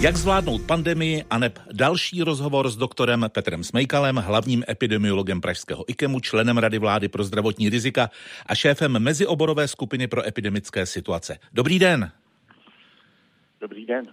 Jak 0.00 0.16
zvládnout 0.16 0.62
pandemii 0.62 1.24
a 1.30 1.38
neb 1.38 1.58
další 1.72 2.22
rozhovor 2.22 2.70
s 2.70 2.76
doktorem 2.76 3.26
Petrem 3.28 3.64
Smejkalem, 3.64 4.16
hlavním 4.16 4.64
epidemiologem 4.68 5.40
Pražského 5.40 5.90
IKEMu, 5.90 6.20
členem 6.20 6.58
Rady 6.58 6.78
vlády 6.78 7.08
pro 7.08 7.24
zdravotní 7.24 7.68
rizika 7.68 8.10
a 8.46 8.54
šéfem 8.54 8.98
mezioborové 8.98 9.68
skupiny 9.68 10.08
pro 10.08 10.26
epidemické 10.26 10.86
situace. 10.86 11.38
Dobrý 11.52 11.78
den. 11.78 12.10
Dobrý 13.60 13.86
den. 13.86 14.04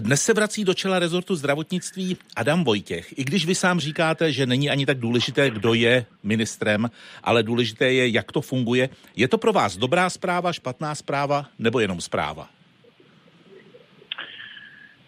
Dnes 0.00 0.22
se 0.22 0.34
vrací 0.34 0.64
do 0.64 0.74
čela 0.74 0.98
rezortu 0.98 1.36
zdravotnictví 1.36 2.16
Adam 2.36 2.64
Vojtěch. 2.64 3.18
I 3.18 3.24
když 3.24 3.46
vy 3.46 3.54
sám 3.54 3.80
říkáte, 3.80 4.32
že 4.32 4.46
není 4.46 4.70
ani 4.70 4.86
tak 4.86 4.98
důležité, 4.98 5.50
kdo 5.50 5.74
je 5.74 6.06
ministrem, 6.22 6.90
ale 7.22 7.42
důležité 7.42 7.92
je, 7.92 8.08
jak 8.08 8.32
to 8.32 8.40
funguje. 8.40 8.88
Je 9.16 9.28
to 9.28 9.38
pro 9.38 9.52
vás 9.52 9.76
dobrá 9.76 10.10
zpráva, 10.10 10.52
špatná 10.52 10.94
zpráva 10.94 11.46
nebo 11.58 11.80
jenom 11.80 12.00
zpráva? 12.00 12.57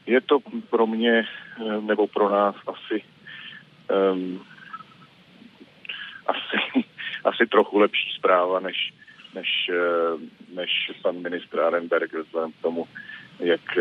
Je 0.07 0.21
to 0.21 0.39
pro 0.71 0.87
mě 0.87 1.19
eh, 1.23 1.81
nebo 1.81 2.07
pro 2.07 2.29
nás 2.31 2.55
asi 2.67 3.03
um, 4.13 4.43
asi, 6.27 6.85
asi 7.25 7.47
trochu 7.47 7.79
lepší 7.79 8.11
zpráva, 8.19 8.61
než, 8.61 8.93
než, 9.35 9.49
eh, 9.73 10.55
než 10.55 10.71
pan 11.03 11.23
ministr 11.23 11.61
Arenberg 11.61 12.13
vzhledem 12.13 12.53
k 12.53 12.63
tomu, 12.63 12.89
jak, 13.39 13.79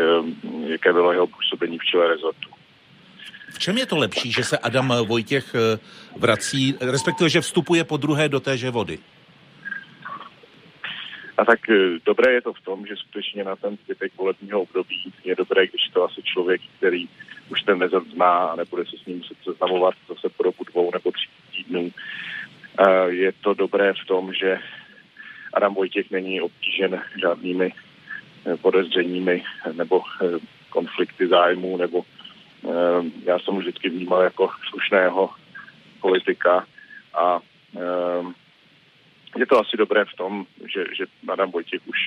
jaké 0.66 0.92
bylo 0.92 1.12
jeho 1.12 1.26
působení 1.26 1.78
v 1.78 1.84
čele 1.84 2.08
rezortu. 2.08 2.50
V 3.50 3.58
čem 3.58 3.78
je 3.78 3.86
to 3.86 3.96
lepší, 3.96 4.32
že 4.32 4.44
se 4.44 4.58
Adam 4.58 4.94
Vojtěch 5.06 5.54
eh, 5.54 5.78
vrací, 6.16 6.74
respektive, 6.80 7.30
že 7.30 7.40
vstupuje 7.40 7.84
po 7.84 7.96
druhé 7.96 8.28
do 8.28 8.40
téže 8.40 8.70
vody? 8.70 8.98
A 11.40 11.44
tak 11.44 11.70
eh, 11.70 11.98
dobré 12.04 12.32
je 12.32 12.42
to 12.42 12.52
v 12.52 12.60
tom, 12.60 12.86
že 12.86 12.96
skutečně 12.96 13.44
na 13.44 13.56
ten 13.56 13.76
zbytek 13.84 14.12
volebního 14.16 14.62
období 14.62 15.12
je 15.24 15.36
dobré, 15.36 15.66
když 15.66 15.88
to 15.88 16.04
asi 16.04 16.22
člověk, 16.22 16.60
který 16.76 17.08
už 17.48 17.62
ten 17.62 17.80
rezort 17.80 18.06
zná 18.06 18.32
a 18.32 18.56
nebude 18.56 18.84
se 18.84 18.96
s 19.02 19.06
ním 19.06 19.16
muset 19.16 19.36
seznamovat 19.44 19.94
zase 20.08 20.28
po 20.28 20.42
dobu 20.42 20.64
dvou 20.64 20.90
nebo 20.92 21.10
tří 21.12 21.28
týdnů. 21.56 21.90
Je 23.06 23.32
to 23.32 23.54
dobré 23.54 23.92
v 23.92 24.06
tom, 24.06 24.32
že 24.34 24.58
Adam 25.54 25.74
Vojtěch 25.74 26.10
není 26.10 26.40
obtížen 26.40 27.02
žádnými 27.20 27.72
eh, 27.72 28.56
podezřeními 28.56 29.44
nebo 29.72 30.02
eh, 30.22 30.38
konflikty 30.70 31.28
zájmů, 31.28 31.76
nebo 31.76 32.02
já 33.24 33.38
jsem 33.38 33.56
vždycky 33.56 33.88
vnímal 33.88 34.22
jako 34.22 34.50
slušného 34.70 35.30
politika 36.00 36.66
a 37.14 37.40
je 39.38 39.46
to 39.46 39.60
asi 39.60 39.76
dobré 39.76 40.04
v 40.04 40.16
tom, 40.16 40.46
že, 40.74 40.84
že 40.96 41.04
Adam 41.28 41.50
Vojtěch 41.50 41.80
už 41.86 41.98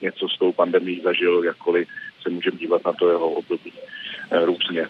něco 0.00 0.28
s 0.28 0.38
tou 0.38 0.52
pandemí 0.52 1.00
zažil, 1.04 1.44
jakkoliv 1.44 1.88
se 2.22 2.30
můžeme 2.30 2.56
dívat 2.56 2.84
na 2.84 2.92
to 2.92 3.10
jeho 3.10 3.30
období 3.30 3.72
eh, 4.30 4.44
různě. 4.44 4.88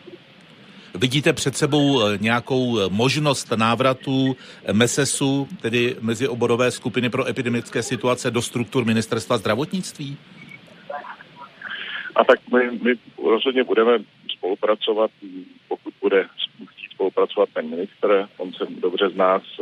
Vidíte 0.95 1.33
před 1.33 1.57
sebou 1.57 2.03
eh, 2.03 2.19
nějakou 2.21 2.79
eh, 2.79 2.89
možnost 2.91 3.53
návratu 3.57 4.37
MESESu, 4.73 5.49
tedy 5.61 5.97
mezioborové 6.01 6.71
skupiny 6.71 7.11
pro 7.11 7.29
epidemické 7.29 7.83
situace, 7.83 8.31
do 8.31 8.43
struktur 8.43 8.85
ministerstva 8.85 9.39
zdravotnictví? 9.39 10.17
A 12.15 12.25
tak 12.25 12.41
my, 12.55 12.79
my 12.83 12.95
rozhodně 13.31 13.65
budeme 13.65 13.99
spolupracovat, 14.37 15.11
pokud 15.69 15.95
bude 16.01 16.27
spolupracovat 17.03 17.49
ten 17.55 17.71
ministr, 17.71 18.29
on 18.39 18.53
se 18.53 18.65
dobře 18.81 19.09
zná 19.09 19.41
s, 19.41 19.61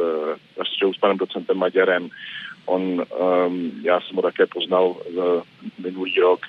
s, 0.57 0.97
s 0.97 0.99
panem 1.01 1.17
docentem 1.17 1.57
Maďarem, 1.57 2.09
on, 2.67 2.83
um, 2.83 3.73
já 3.83 4.01
jsem 4.01 4.17
ho 4.17 4.23
také 4.23 4.47
poznal 4.47 4.87
uh, 4.87 5.43
minulý 5.79 6.21
rok, 6.21 6.41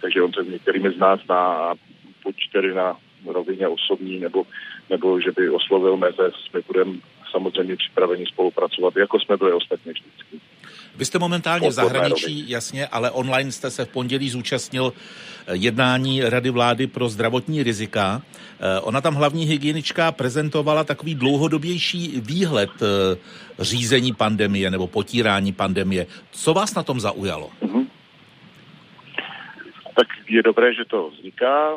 takže 0.00 0.22
on 0.22 0.32
se 0.32 0.44
s 0.44 0.48
některými 0.48 0.90
z 0.90 0.98
nás 0.98 1.20
zná 1.24 1.38
a 1.38 1.74
buď 2.24 2.36
tedy 2.52 2.74
na 2.74 2.96
rovině 3.26 3.68
osobní, 3.68 4.18
nebo, 4.18 4.46
nebo 4.90 5.20
že 5.20 5.32
by 5.32 5.50
oslovil 5.50 5.96
meze, 5.96 6.30
my 6.54 6.60
budeme 6.66 6.92
samozřejmě 7.30 7.76
připraveni 7.76 8.26
spolupracovat, 8.26 8.96
jako 8.96 9.20
jsme 9.20 9.36
byli 9.36 9.52
ostatně 9.52 9.92
vždycky. 9.92 10.40
Vy 10.98 11.04
jste 11.04 11.18
momentálně 11.18 11.68
v 11.68 11.72
zahraničí, 11.72 12.50
jasně, 12.50 12.86
ale 12.86 13.10
online 13.10 13.52
jste 13.52 13.70
se 13.70 13.84
v 13.84 13.88
pondělí 13.88 14.30
zúčastnil 14.30 14.92
eh, 14.92 15.56
jednání 15.56 16.22
Rady 16.22 16.50
vlády 16.50 16.86
pro 16.86 17.08
zdravotní 17.08 17.62
rizika. 17.62 18.22
Eh, 18.60 18.80
ona 18.80 19.00
tam 19.00 19.14
hlavní 19.14 19.44
hygienička 19.44 20.12
prezentovala 20.12 20.84
takový 20.84 21.14
dlouhodobější 21.14 22.20
výhled 22.20 22.70
eh, 22.82 23.16
řízení 23.58 24.12
pandemie 24.12 24.70
nebo 24.70 24.86
potírání 24.86 25.52
pandemie. 25.52 26.06
Co 26.30 26.54
vás 26.54 26.74
na 26.74 26.82
tom 26.82 27.00
zaujalo? 27.00 27.50
Tak 29.98 30.06
je 30.30 30.42
dobré, 30.42 30.74
že 30.74 30.84
to 30.84 31.10
vzniká. 31.10 31.74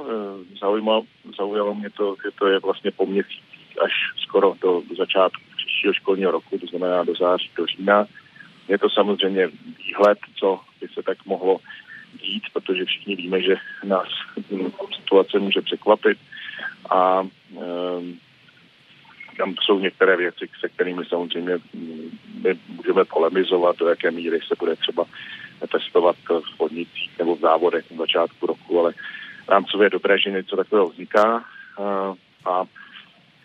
Zaujalo, 0.61 1.03
zaujalo 1.37 1.75
mě 1.75 1.89
to, 1.89 2.15
že 2.23 2.29
to 2.39 2.47
je 2.47 2.59
vlastně 2.59 2.91
po 2.91 3.05
měsících 3.05 3.81
až 3.81 3.91
skoro 4.17 4.53
do 4.61 4.81
začátku 4.97 5.41
příštího 5.57 5.93
školního 5.93 6.31
roku, 6.31 6.57
to 6.57 6.67
znamená 6.67 7.03
do 7.03 7.15
září, 7.15 7.49
do 7.57 7.65
října 7.65 8.05
je 8.67 8.77
to 8.77 8.89
samozřejmě 8.89 9.47
výhled, 9.77 10.19
co 10.35 10.59
by 10.81 10.87
se 10.87 11.03
tak 11.03 11.25
mohlo 11.25 11.57
dít, 12.21 12.43
protože 12.53 12.85
všichni 12.85 13.15
víme, 13.15 13.41
že 13.41 13.55
nás 13.83 14.07
situace 14.95 15.39
může 15.39 15.61
překvapit 15.61 16.17
a 16.89 17.21
um, 17.21 18.19
tam 19.37 19.55
jsou 19.61 19.79
některé 19.79 20.17
věci, 20.17 20.49
se 20.59 20.69
kterými 20.69 21.05
samozřejmě 21.05 21.53
my 22.43 22.59
můžeme 22.67 23.05
polemizovat, 23.05 23.77
do 23.77 23.87
jaké 23.87 24.11
míry 24.11 24.39
se 24.47 24.55
bude 24.59 24.75
třeba 24.75 25.05
testovat 25.67 26.15
v 26.29 26.57
podnicích 26.57 27.19
nebo 27.19 27.35
v 27.35 27.39
závodech 27.39 27.91
na 27.91 27.97
začátku 27.97 28.45
roku, 28.45 28.79
ale 28.79 28.93
rámcově 29.47 29.85
je 29.85 29.89
dobré, 29.89 30.19
že 30.19 30.31
něco 30.31 30.55
takového 30.55 30.89
vzniká 30.89 31.45
a 32.45 32.63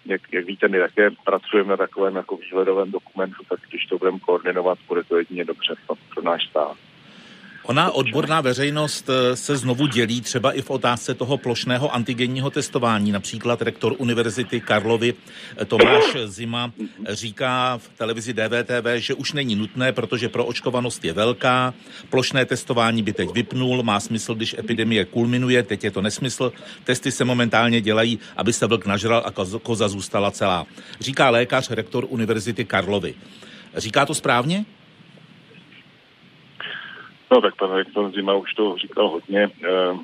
jak, 0.06 0.20
jak 0.32 0.44
víte, 0.44 0.68
my 0.68 0.78
také 0.78 1.10
pracujeme 1.24 1.70
na 1.70 1.76
takovém 1.76 2.16
jako 2.16 2.36
výhledovém 2.36 2.90
dokumentu, 2.90 3.42
tak 3.48 3.60
když 3.70 3.86
to 3.86 3.98
budeme 3.98 4.18
koordinovat, 4.18 4.78
bude 4.88 5.04
to 5.04 5.18
jedině 5.18 5.44
dobře 5.44 5.74
pro 6.14 6.22
náš 6.22 6.46
stát. 6.46 6.76
Ona 7.66 7.90
odborná 7.90 8.40
veřejnost 8.40 9.10
eh, 9.10 9.36
se 9.36 9.56
znovu 9.56 9.86
dělí 9.86 10.20
třeba 10.20 10.52
i 10.52 10.62
v 10.62 10.70
otázce 10.70 11.14
toho 11.14 11.38
plošného 11.38 11.94
antigenního 11.94 12.50
testování. 12.50 13.12
Například 13.12 13.62
rektor 13.62 13.94
Univerzity 13.98 14.60
Karlovy 14.60 15.14
eh, 15.56 15.64
Tomáš 15.64 16.04
Zima 16.24 16.72
říká 17.08 17.78
v 17.78 17.88
televizi 17.98 18.32
DVTV, 18.32 18.86
že 18.96 19.14
už 19.14 19.32
není 19.32 19.56
nutné, 19.56 19.92
protože 19.92 20.28
proočkovanost 20.28 21.04
je 21.04 21.12
velká. 21.12 21.74
Plošné 22.10 22.44
testování 22.44 23.02
by 23.02 23.12
teď 23.12 23.30
vypnul, 23.30 23.82
má 23.82 24.00
smysl, 24.00 24.34
když 24.34 24.56
epidemie 24.58 25.04
kulminuje, 25.04 25.62
teď 25.62 25.84
je 25.84 25.90
to 25.90 26.02
nesmysl. 26.02 26.52
Testy 26.84 27.12
se 27.12 27.24
momentálně 27.24 27.80
dělají, 27.80 28.18
aby 28.36 28.52
se 28.52 28.66
vlk 28.66 28.86
nažral 28.86 29.22
a 29.26 29.58
koza 29.58 29.88
zůstala 29.88 30.30
celá. 30.30 30.66
Říká 31.00 31.30
lékař 31.30 31.70
rektor 31.70 32.06
Univerzity 32.08 32.64
Karlovy. 32.64 33.14
Říká 33.76 34.06
to 34.06 34.14
správně? 34.14 34.64
No 37.30 37.40
tak 37.40 37.56
pan 37.56 37.72
rektor 37.72 38.12
Zima 38.12 38.34
už 38.34 38.54
to 38.54 38.76
říkal 38.78 39.08
hodně. 39.08 39.48
Eh, 39.64 39.98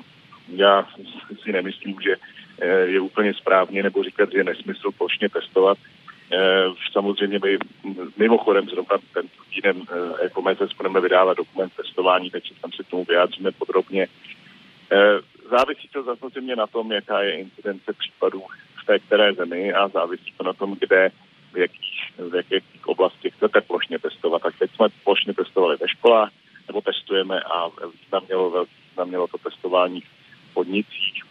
já 0.47 0.87
si 1.43 1.51
nemyslím, 1.51 1.95
že 2.01 2.15
eh, 2.61 2.67
je 2.67 2.99
úplně 2.99 3.33
správně, 3.33 3.83
nebo 3.83 4.03
říkat, 4.03 4.31
že 4.31 4.37
je 4.37 4.43
nesmysl 4.43 4.91
plošně 4.91 5.29
testovat. 5.29 5.77
Eh, 6.33 6.65
samozřejmě 6.91 7.39
my 7.43 7.57
mimochodem 8.17 8.69
zrovna 8.69 8.97
ten 9.13 9.25
týden 9.53 9.81
jako 10.23 10.41
MEZES 10.41 10.73
budeme 10.77 11.01
vydávat 11.01 11.37
dokument 11.37 11.73
testování, 11.77 12.29
takže 12.29 12.53
tam 12.61 12.71
se 12.71 12.83
k 12.83 12.87
tomu 12.87 13.05
vyjádříme 13.05 13.51
podrobně. 13.51 14.07
Závisí 15.51 15.87
to 15.93 16.03
samozřejmě 16.03 16.55
na 16.55 16.67
tom, 16.67 16.91
jaká 16.91 17.21
je 17.21 17.39
incidence 17.39 17.93
případů 17.93 18.43
v 18.83 18.85
té 18.85 18.99
které 18.99 19.33
zemi 19.33 19.73
a 19.73 19.87
závisí 19.87 20.33
to 20.37 20.43
na 20.43 20.53
tom, 20.53 20.75
kde, 20.79 21.11
v 21.53 21.57
jakých, 21.57 22.13
v 22.17 22.35
jakých 22.35 22.87
oblastech 22.87 23.33
chcete 23.33 23.61
plošně 23.61 23.99
testovat. 23.99 24.41
Tak 24.41 24.53
teď 24.59 24.71
jsme 24.75 24.87
plošně 25.03 25.33
testovali 25.33 25.77
ve 25.81 25.87
školách, 25.89 26.29
nebo 26.67 26.81
testujeme 26.81 27.39
a 27.41 27.69
význam 27.91 28.23
mělo, 28.27 28.65
mělo 29.05 29.27
to 29.27 29.37
testování 29.37 30.01
v 30.01 30.53
podnicích. 30.53 31.23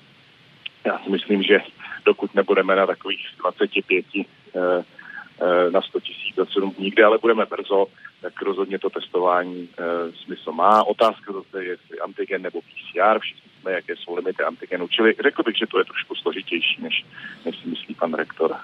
Já 0.85 0.99
si 0.99 1.11
myslím, 1.11 1.43
že 1.43 1.59
dokud 2.05 2.35
nebudeme 2.35 2.77
na 2.77 2.87
takových 2.87 3.27
25 3.39 4.07
eh, 4.15 4.25
eh, 4.55 5.71
na 5.71 5.83
100 5.83 6.01
tisíc 6.01 6.37
za 6.37 6.47
7 6.47 6.71
dní, 6.71 6.91
kde 6.91 7.05
ale 7.05 7.19
budeme 7.19 7.47
brzo, 7.47 7.87
tak 8.23 8.43
rozhodně 8.43 8.79
to 8.79 8.91
testování 8.91 9.69
e, 9.79 10.13
smysl 10.25 10.53
má. 10.53 10.83
Otázka 10.83 11.33
zase 11.33 11.65
je, 11.65 11.71
jestli 11.71 11.99
antigen 11.99 12.43
nebo 12.43 12.61
PCR, 12.61 13.19
všichni 13.19 13.51
jsme, 13.61 13.73
jaké 13.73 13.97
jsou 13.97 14.15
limity 14.15 14.43
antigenu. 14.43 14.89
Čili 14.89 15.15
řekl 15.23 15.43
bych, 15.43 15.57
že 15.59 15.67
to 15.67 15.79
je 15.79 15.85
trošku 15.85 16.15
složitější, 16.15 16.83
než, 16.83 17.05
než 17.45 17.59
si 17.59 17.69
myslí 17.69 17.95
pan 17.95 18.15
rektor. 18.15 18.57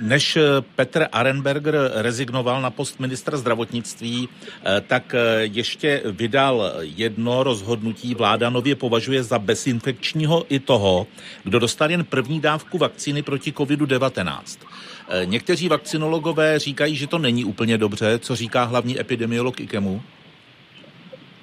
Než 0.00 0.36
eh, 0.36 0.42
Petr 0.76 1.06
Arenberger 1.12 1.74
rezignoval 1.94 2.62
na 2.62 2.70
post 2.70 3.00
ministra 3.00 3.36
zdravotnictví, 3.36 4.28
eh, 4.28 4.80
tak 4.80 5.14
eh, 5.14 5.44
ještě 5.44 6.02
vydal 6.04 6.72
jedno 6.80 7.42
rozhodnutí. 7.42 8.14
Vláda 8.14 8.50
nově 8.50 8.74
považuje 8.74 9.22
za 9.22 9.38
bezinfekčního 9.38 10.44
i 10.48 10.58
toho, 10.58 11.06
kdo 11.44 11.58
dostal 11.58 11.90
jen 11.90 12.04
první 12.04 12.40
dávku 12.40 12.78
vakcíny 12.78 13.22
proti 13.22 13.52
COVID-19. 13.52 14.66
Někteří 15.24 15.68
vakcinologové 15.68 16.58
říkají, 16.58 16.96
že 16.96 17.06
to 17.06 17.18
není 17.18 17.44
úplně 17.44 17.78
dobře. 17.78 18.18
Co 18.18 18.36
říká 18.36 18.64
hlavní 18.64 19.00
epidemiolog 19.00 19.60
IKEMu? 19.60 20.02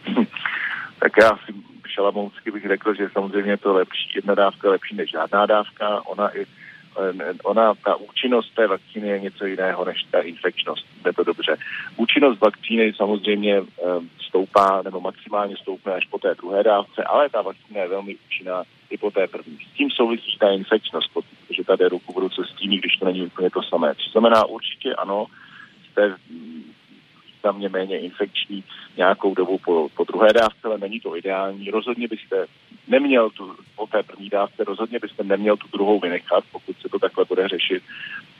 Tak 1.00 1.12
já 1.22 1.30
si 1.46 1.54
šalamounsky 1.96 2.52
bych 2.52 2.68
řekl, 2.68 2.94
že 2.94 3.10
samozřejmě 3.14 3.58
to 3.58 3.74
lepší, 3.74 4.12
jedna 4.16 4.36
dávka 4.36 4.68
je 4.68 4.72
lepší 4.72 4.96
než 4.96 5.12
žádná 5.12 5.46
dávka. 5.46 6.06
Ona 6.06 6.38
i 6.38 6.46
ona, 7.44 7.74
ta 7.86 7.96
účinnost 7.96 8.56
té 8.56 8.68
vakcíny 8.68 9.08
je 9.08 9.20
něco 9.20 9.46
jiného 9.46 9.86
než 9.86 10.04
ta 10.12 10.20
infekčnost. 10.20 10.86
Je 11.06 11.14
to 11.14 11.24
dobře. 11.24 11.58
Účinnost 11.98 12.40
vakcíny 12.40 12.94
samozřejmě 12.94 13.62
stoupá 14.28 14.82
nebo 14.82 15.02
maximálně 15.02 15.56
stoupne 15.58 15.94
až 15.94 16.06
po 16.06 16.18
té 16.18 16.36
druhé 16.36 16.64
dávce, 16.64 17.04
ale 17.04 17.30
ta 17.30 17.42
vakcína 17.42 17.82
je 17.82 17.88
velmi 17.88 18.16
účinná 18.28 18.64
i 18.90 18.98
po 18.98 19.12
té 19.12 19.28
první. 19.28 19.58
S 19.58 19.78
tím 19.78 19.92
souvisí 19.92 20.38
ta 20.40 20.50
infekčnost, 20.50 21.14
protože 21.14 21.64
tady 21.64 21.88
ruku 21.88 22.14
v 22.14 22.18
ruce 22.18 22.42
s 22.46 22.56
tím, 22.60 22.72
když 22.80 22.98
to 22.98 23.06
není 23.06 23.26
úplně 23.26 23.50
to 23.50 23.64
samé. 23.64 23.96
To 23.96 24.12
znamená 24.12 24.46
určitě 24.46 24.96
ano, 24.96 25.26
jste 25.92 26.16
významně 27.46 27.70
méně 27.70 28.00
infekční 28.00 28.64
nějakou 28.98 29.36
dobu 29.36 29.58
po, 29.58 29.88
po 29.96 30.04
druhé 30.04 30.34
dávce, 30.34 30.60
ale 30.64 30.78
není 30.78 31.00
to 31.00 31.18
ideální. 31.18 31.72
Rozhodně 31.72 32.08
byste 32.08 32.46
neměl 32.88 33.30
tu, 33.30 33.56
po 33.76 33.88
té 33.88 34.04
první 34.04 34.30
dávce, 34.30 34.64
rozhodně 34.64 35.00
byste 35.00 35.24
neměl 35.24 35.58
tu 35.58 35.68
druhou 35.74 36.00
vynechat, 36.00 36.44
pokud 36.52 36.76
se 36.82 36.90
to 36.90 37.00
takhle 37.00 37.26
bude 37.26 37.48
řešit. 37.48 37.84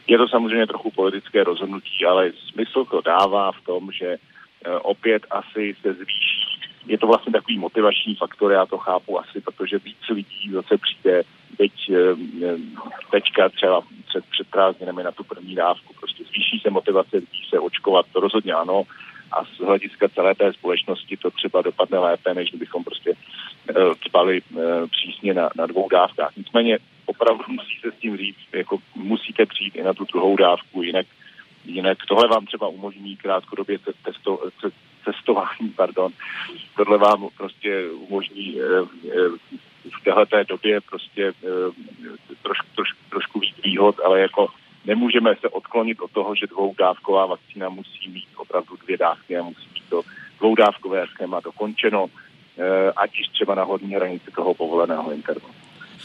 Je 0.08 0.18
to 0.18 0.28
samozřejmě 0.28 0.68
trochu 0.68 0.92
politické 0.92 1.44
rozhodnutí, 1.44 2.06
ale 2.06 2.32
smysl 2.50 2.86
to 2.86 3.02
dává 3.02 3.52
v 3.52 3.62
tom, 3.66 3.92
že 3.92 4.08
e, 4.08 4.18
opět 4.82 5.26
asi 5.30 5.76
se 5.82 5.94
zvýší. 5.94 6.60
Je 6.88 6.98
to 6.98 7.08
vlastně 7.08 7.34
takový 7.34 7.58
motivační 7.58 8.16
faktor, 8.16 8.52
já 8.52 8.66
to 8.66 8.78
chápu 8.78 9.20
asi, 9.20 9.42
protože 9.42 9.78
víc 9.78 10.10
lidí 10.10 10.52
zase 10.52 10.78
přijde 10.78 11.24
teď, 11.58 11.72
e, 11.90 11.98
teďka 13.12 13.50
třeba 13.50 13.82
před, 14.08 14.26
před 14.32 14.48
prázdninami 14.48 15.04
na 15.04 15.12
tu 15.12 15.24
první 15.24 15.56
dávku. 15.56 15.94
Prostě 16.00 16.24
zvýší 16.24 16.60
se 16.60 16.70
motivace 16.70 17.18
lidí 17.18 17.44
se 17.50 17.60
očkovat, 17.60 18.06
to 18.14 18.20
rozhodně 18.20 18.54
ano. 18.54 18.84
A 19.32 19.46
z 19.46 19.58
hlediska 19.60 20.10
celé 20.10 20.36
té 20.36 20.54
společnosti 20.54 21.18
to 21.18 21.32
třeba 21.32 21.62
dopadne 21.62 22.00
lépe, 22.00 22.34
než 22.34 22.50
kdybychom 22.50 22.84
prostě 22.84 23.14
spali 24.08 24.42
uh, 24.42 24.62
přísně 24.88 25.34
na, 25.34 25.50
na 25.56 25.66
dvou 25.66 25.90
dávkách. 25.90 26.36
Nicméně 26.38 26.78
opravdu 27.06 27.44
musí 27.48 27.80
se 27.82 27.92
s 27.92 28.00
tím 28.00 28.18
říct, 28.18 28.38
jako 28.54 28.78
musíte 28.96 29.46
přijít 29.46 29.76
i 29.76 29.84
na 29.84 29.94
tu 29.94 30.06
druhou 30.06 30.36
dávku, 30.36 30.84
jinak, 30.84 31.06
jinak 31.66 31.98
tohle 32.08 32.28
vám 32.28 32.46
třeba 32.46 32.68
umožní 32.68 33.18
krátkodobě 33.18 33.78
testo, 34.04 34.40
cestování, 35.06 35.70
pardon. 35.76 36.12
Tohle 36.78 36.98
vám 36.98 37.28
prostě 37.38 37.90
umožní 37.90 38.56
uh, 38.56 38.88
v 39.86 40.04
této 40.04 40.44
době 40.48 40.82
prostě 40.82 41.34
trošku, 42.44 42.68
trošku, 42.76 43.00
trošku 43.10 43.40
víc 43.40 43.56
výhod, 43.64 43.96
ale 44.06 44.20
jako 44.20 44.48
nemůžeme 44.86 45.36
se 45.42 45.50
odklonit 45.50 46.02
od 46.02 46.12
toho, 46.12 46.36
že 46.36 46.48
dvoudávková 46.48 47.26
vakcína 47.26 47.70
musí 47.70 48.10
mít 48.10 48.28
opravdu 48.38 48.78
dvě 48.86 48.98
dávky 48.98 49.38
a 49.38 49.44
musí 49.44 49.68
být 49.74 49.84
to 49.90 50.02
dvoudávkové 50.40 51.08
schéma 51.08 51.40
dokončeno, 51.40 52.06
eh, 52.08 52.92
ať 52.96 53.18
již 53.18 53.28
třeba 53.28 53.56
na 53.56 53.64
hodní 53.64 53.96
hranici 53.96 54.32
toho 54.36 54.54
povoleného 54.54 55.12
intervalu. 55.12 55.54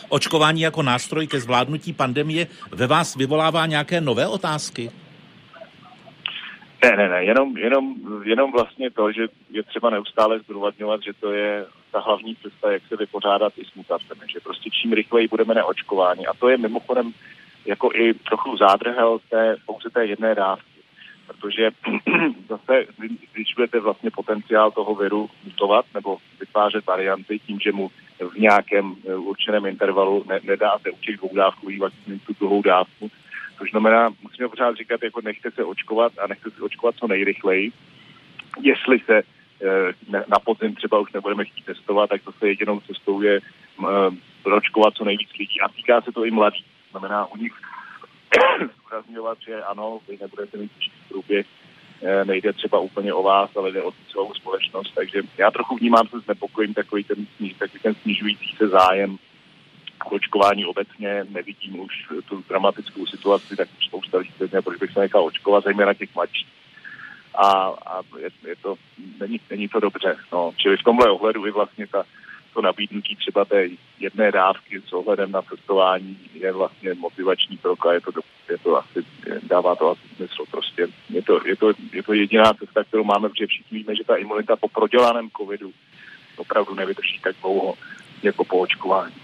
Očkování 0.09 0.61
jako 0.61 0.83
nástroj 0.83 1.27
ke 1.27 1.41
zvládnutí 1.41 1.93
pandemie 1.93 2.47
ve 2.71 2.87
vás 2.87 3.17
vyvolává 3.17 3.67
nějaké 3.67 4.01
nové 4.01 4.27
otázky? 4.27 4.91
Ne, 6.83 6.97
ne, 6.97 7.09
ne, 7.09 7.25
jenom, 7.25 7.57
jenom, 7.57 7.95
jenom 8.25 8.53
vlastně 8.53 8.91
to, 8.91 9.13
že 9.13 9.27
je 9.51 9.63
třeba 9.63 9.91
neustále 9.91 10.39
zdůvodňovat, 10.39 11.03
že 11.03 11.13
to 11.21 11.33
je 11.33 11.67
ta 11.93 12.01
hlavní 12.01 12.37
cesta, 12.37 12.73
jak 12.73 12.83
se 12.89 12.97
vypořádat 12.97 13.53
i 13.57 13.65
s 13.65 13.75
mutacemi, 13.75 14.21
že 14.33 14.41
prostě 14.41 14.71
čím 14.71 14.93
rychleji 14.93 15.29
budeme 15.29 15.55
neočkováni. 15.55 16.27
A 16.27 16.35
to 16.35 16.49
je 16.49 16.59
mimochodem 16.59 17.13
jako 17.67 17.91
i 17.95 18.15
trochu 18.15 18.57
zádrhel 18.57 19.19
té, 19.31 19.57
pouze 19.67 19.91
té 19.91 20.07
jedné 20.07 20.35
dávky. 20.35 20.81
Protože 21.27 21.71
zase 22.49 22.85
zvyšujete 23.33 23.81
vlastně 23.81 24.11
potenciál 24.11 24.71
toho 24.71 24.95
viru 24.95 25.31
mutovat 25.45 25.85
nebo 25.95 26.19
vytvářet 26.41 26.87
varianty 26.87 27.39
tím, 27.39 27.61
že 27.61 27.73
mu 27.73 27.91
v 28.35 28.39
nějakém 28.39 28.95
eh, 29.09 29.15
určeném 29.15 29.67
intervalu 29.67 30.25
ne, 30.29 30.41
nedáte 30.43 30.91
u 30.91 30.97
těch 30.97 31.17
dvou 31.17 31.35
dávkových 31.35 31.81
vakcín 31.81 32.21
tu 32.27 32.33
druhou 32.41 32.63
dávku. 32.63 33.11
To 33.61 33.67
znamená, 33.71 34.09
musíme 34.23 34.49
pořád 34.49 34.77
říkat, 34.77 35.03
jako 35.03 35.21
nechte 35.21 35.51
se 35.51 35.65
očkovat 35.65 36.13
a 36.19 36.27
nechte 36.27 36.51
se 36.51 36.63
očkovat 36.63 36.95
co 36.97 37.07
nejrychleji. 37.07 37.73
Jestli 38.61 38.99
se 38.99 39.19
eh, 39.19 40.25
na 40.29 40.39
podzim 40.45 40.75
třeba 40.75 40.99
už 40.99 41.13
nebudeme 41.13 41.45
chtít 41.45 41.65
testovat, 41.65 42.11
tak 42.11 42.23
zase 42.25 42.49
jedinou 42.49 42.81
cestou 42.81 43.23
je 43.23 43.41
eh, 43.41 44.51
očkovat 44.53 44.95
co 44.95 45.05
nejvíc 45.05 45.29
lidí. 45.39 45.61
A 45.61 45.69
týká 45.69 46.01
se 46.01 46.13
to 46.13 46.25
i 46.25 46.31
mladých 46.31 46.65
znamená 46.91 47.27
u 47.27 47.37
nich 47.37 47.53
zdůrazňovat, 48.75 49.39
že 49.47 49.63
ano, 49.63 50.01
vy 50.09 50.19
nebudete 50.21 50.59
mít 50.59 50.73
průběh, 51.09 51.47
eh, 52.03 52.25
nejde 52.25 52.53
třeba 52.53 52.79
úplně 52.79 53.13
o 53.15 53.23
vás, 53.23 53.57
ale 53.57 53.73
jde 53.73 53.83
o 53.83 53.93
celou 54.13 54.35
společnost. 54.35 54.93
Takže 54.95 55.23
já 55.39 55.51
trochu 55.51 55.77
vnímám 55.77 56.09
se 56.09 56.21
znepokojím 56.21 56.75
takový 56.75 57.05
ten, 57.05 57.27
takový 57.59 57.81
ten 57.83 57.95
snižující 57.95 58.57
se 58.57 58.69
zájem 58.69 59.19
očkování 60.07 60.65
obecně. 60.65 61.27
Nevidím 61.29 61.81
už 61.81 61.93
tu 62.29 62.45
dramatickou 62.49 63.07
situaci, 63.07 63.57
tak 63.57 63.69
spousta 63.81 64.19
lidí 64.19 64.33
proč 64.65 64.79
bych 64.79 64.93
se 64.93 65.01
nechal 65.01 65.25
očkovat, 65.25 65.65
zejména 65.65 65.95
těch 65.95 66.15
mladších. 66.15 66.49
A, 67.35 67.49
a 67.87 68.01
je, 68.19 68.31
je 68.49 68.57
to, 68.57 68.75
není, 69.21 69.41
není 69.51 69.69
to 69.69 69.81
dobře. 69.81 70.17
No. 70.33 70.53
Čili 70.57 70.77
v 70.77 70.83
tomhle 70.83 71.11
ohledu 71.11 71.47
i 71.47 71.51
vlastně 71.51 71.87
ta 71.87 72.05
to 72.55 72.63
nabídnutí 72.63 73.17
třeba 73.17 73.45
té 73.45 73.69
jedné 73.99 74.33
dávky 74.33 74.83
s 74.89 74.93
ohledem 74.93 75.33
na 75.33 75.43
cestování 75.43 76.19
je 76.35 76.53
vlastně 76.53 76.95
motivační 76.95 77.59
krok 77.59 77.87
a 77.87 77.93
je 77.93 78.01
to, 78.01 78.11
je 78.51 78.59
to 78.59 78.77
asi, 78.77 79.05
dává 79.43 79.77
to 79.77 79.91
asi 79.91 80.01
smysl. 80.17 80.45
Prostě 80.51 80.89
je 81.11 81.23
to, 81.23 81.41
je, 81.47 81.57
to, 81.57 81.73
je 81.93 82.03
to 82.03 82.13
jediná 82.13 82.55
cesta, 82.55 82.85
kterou 82.85 83.05
máme, 83.05 83.29
protože 83.29 83.47
všichni 83.47 83.79
víme, 83.79 83.97
že 83.97 84.05
ta 84.05 84.17
imunita 84.17 84.57
po 84.57 84.69
prodělaném 84.69 85.31
covidu 85.37 85.73
opravdu 86.37 86.75
nevydrží 86.75 87.21
tak 87.23 87.37
dlouho 87.41 87.75
jako 88.23 88.45
po 88.45 88.59
očkování. 88.59 89.15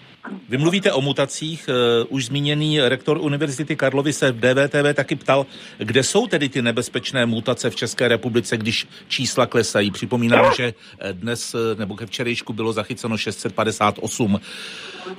Vy 0.49 0.59
mluvíte 0.59 0.93
o 0.93 1.01
mutacích. 1.01 1.69
Eh, 1.69 2.05
už 2.09 2.25
zmíněný 2.25 2.81
rektor 2.81 3.19
Univerzity 3.19 3.77
Karlovy 3.77 4.13
se 4.13 4.33
v 4.33 4.41
DVTV 4.41 4.95
taky 4.95 5.17
ptal, 5.17 5.47
kde 5.79 6.03
jsou 6.03 6.27
tedy 6.27 6.49
ty 6.49 6.63
nebezpečné 6.63 7.27
mutace 7.27 7.71
v 7.71 7.77
České 7.77 8.09
republice, 8.09 8.57
když 8.57 8.87
čísla 9.09 9.47
klesají. 9.47 9.91
Připomínám, 9.91 10.53
že 10.57 10.75
eh, 10.99 11.13
dnes 11.13 11.55
eh, 11.55 11.75
nebo 11.79 11.97
ke 11.97 12.07
včerejšku 12.07 12.53
bylo 12.53 12.73
zachyceno 12.73 13.19
658 13.19 14.41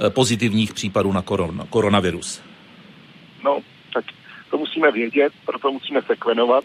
pozitivních 0.09 0.74
případů 0.74 1.12
na 1.12 1.21
koron, 1.21 1.68
koronavirus. 1.69 2.42
No, 3.44 3.59
tak 3.94 4.06
to 4.51 4.57
musíme 4.57 4.92
vědět, 4.92 5.33
proto 5.45 5.71
musíme 5.71 6.01
sekvenovat, 6.01 6.63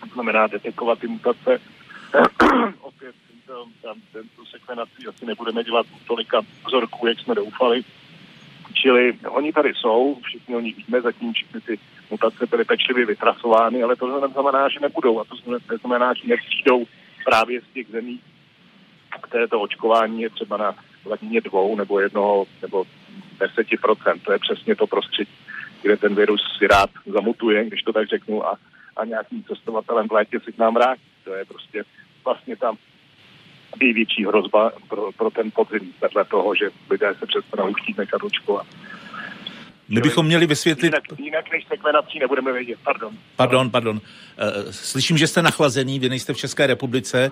to 0.00 0.14
znamená 0.14 0.46
detekovat 0.46 0.98
ty 0.98 1.06
mutace. 1.06 1.60
Opět 2.80 3.14
tam 3.82 3.96
tu 4.36 4.44
sekvenaci 4.44 5.06
asi 5.08 5.26
nebudeme 5.26 5.64
dělat 5.64 5.86
tolika 6.06 6.40
vzorků, 6.66 7.06
jak 7.06 7.20
jsme 7.20 7.34
doufali. 7.34 7.82
Čili 8.74 9.18
oni 9.28 9.52
tady 9.52 9.72
jsou, 9.74 10.18
všichni 10.22 10.56
o 10.56 10.60
nich 10.60 10.76
víme, 10.76 11.00
zatím 11.00 11.32
všechny 11.32 11.60
ty 11.60 11.78
mutace 12.10 12.46
byly 12.46 12.64
pečlivě 12.64 13.06
vytrasovány, 13.06 13.82
ale 13.82 13.96
to 13.96 14.20
neznamená, 14.20 14.68
že 14.68 14.80
nebudou 14.80 15.20
a 15.20 15.24
to 15.24 15.34
neznamená, 15.70 16.14
že 16.14 16.28
nepřijdou 16.28 16.84
právě 17.24 17.60
z 17.60 17.74
těch 17.74 17.88
zemí, 17.88 18.20
které 19.22 19.48
to 19.48 19.60
očkování 19.60 20.22
je 20.22 20.30
třeba 20.30 20.56
na 20.56 20.74
hladině 21.04 21.40
dvou 21.40 21.76
nebo 21.76 22.00
jednoho 22.00 22.46
nebo 22.62 22.84
deseti 23.38 23.76
procent. 23.76 24.22
To 24.22 24.32
je 24.32 24.38
přesně 24.38 24.76
to 24.76 24.86
prostředí, 24.86 25.30
kde 25.82 25.96
ten 25.96 26.14
virus 26.14 26.40
si 26.58 26.66
rád 26.66 26.90
zamutuje, 27.06 27.64
když 27.64 27.82
to 27.82 27.92
tak 27.92 28.08
řeknu, 28.08 28.46
a, 28.46 28.58
a 28.96 29.04
nějakým 29.04 29.44
cestovatelem 29.44 30.08
v 30.08 30.12
létě 30.12 30.40
si 30.40 30.52
k 30.52 30.58
nám 30.58 30.74
vrátí. 30.74 31.07
To 31.28 31.34
je 31.34 31.44
prostě 31.44 31.84
vlastně 32.24 32.56
tam 32.56 32.76
největší 33.80 34.24
hrozba 34.24 34.72
pro, 34.88 35.12
pro 35.12 35.30
ten 35.30 35.50
podzim, 35.50 35.92
vedle 36.00 36.24
toho, 36.24 36.54
že 36.54 36.70
lidé 36.90 37.14
se 37.18 37.26
přestanou 37.26 37.72
chtít 37.74 37.98
nechat 37.98 38.22
očkovat. 38.22 38.66
My 39.88 40.00
bychom 40.00 40.26
měli 40.26 40.46
vysvětlit... 40.46 40.84
Jinak, 40.84 41.02
jinak 41.18 41.44
než 41.52 41.66
sekvenací 41.68 42.18
nebudeme 42.18 42.52
vědět. 42.52 42.78
Pardon. 42.84 43.18
Pardon, 43.36 43.70
pardon. 43.70 43.96
Uh, 43.96 44.70
slyším, 44.70 45.18
že 45.18 45.26
jste 45.26 45.42
nachlazený, 45.42 45.98
vy 45.98 46.08
nejste 46.08 46.34
v 46.34 46.36
České 46.36 46.66
republice. 46.66 47.30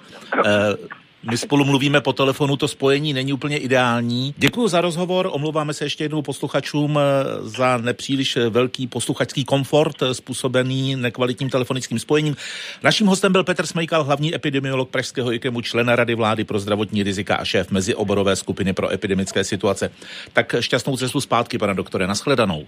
My 1.22 1.36
spolu 1.36 1.64
mluvíme 1.64 2.00
po 2.00 2.12
telefonu, 2.12 2.56
to 2.56 2.68
spojení 2.68 3.12
není 3.12 3.32
úplně 3.32 3.58
ideální. 3.58 4.34
Děkuji 4.36 4.68
za 4.68 4.80
rozhovor, 4.80 5.28
omlouváme 5.32 5.74
se 5.74 5.84
ještě 5.84 6.04
jednou 6.04 6.22
posluchačům 6.22 6.98
eh, 6.98 7.02
za 7.40 7.76
nepříliš 7.76 8.36
velký 8.50 8.86
posluchačský 8.86 9.44
komfort 9.44 10.02
eh, 10.02 10.14
způsobený 10.14 10.96
nekvalitním 10.96 11.50
telefonickým 11.50 11.98
spojením. 11.98 12.36
Naším 12.82 13.06
hostem 13.06 13.32
byl 13.32 13.44
Petr 13.44 13.66
Smejkal, 13.66 14.04
hlavní 14.04 14.34
epidemiolog 14.34 14.90
Pražského 14.90 15.32
IKEMu, 15.32 15.60
člen 15.60 15.88
Rady 15.88 16.14
vlády 16.14 16.44
pro 16.44 16.58
zdravotní 16.58 17.02
rizika 17.02 17.36
a 17.36 17.44
šéf 17.44 17.70
mezioborové 17.70 18.36
skupiny 18.36 18.72
pro 18.72 18.92
epidemické 18.92 19.44
situace. 19.44 19.92
Tak 20.32 20.54
šťastnou 20.60 20.96
cestu 20.96 21.20
zpátky, 21.20 21.58
pane 21.58 21.74
doktore, 21.74 22.06
nashledanou. 22.06 22.66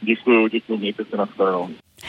Děkuji, 0.00 0.48
děkuji, 0.48 0.78
mějte 0.78 1.04
se 1.10 1.16
nashledanou. 1.16 1.68